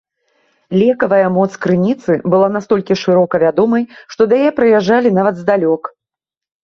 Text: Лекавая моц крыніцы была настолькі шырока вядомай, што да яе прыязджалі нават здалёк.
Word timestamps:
Лекавая 0.79 1.27
моц 1.35 1.49
крыніцы 1.65 2.11
была 2.35 2.47
настолькі 2.55 2.97
шырока 3.03 3.35
вядомай, 3.47 3.83
што 4.15 4.21
да 4.33 4.41
яе 4.47 4.51
прыязджалі 4.61 5.09
нават 5.19 5.35
здалёк. 5.43 5.83